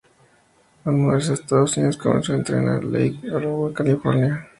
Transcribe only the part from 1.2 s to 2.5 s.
a Estados Unidos comenzó a